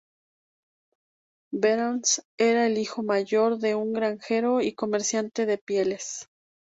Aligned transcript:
Behrens 1.51 2.23
era 2.39 2.65
el 2.65 2.79
hijo 2.79 3.03
mayor 3.03 3.59
de 3.59 3.75
un 3.75 3.93
granjero 3.93 4.59
y 4.61 4.73
comerciante 4.73 5.45
de 5.45 5.59
pieles. 5.59 6.27